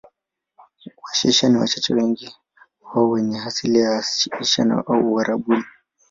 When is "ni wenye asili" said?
3.05-3.79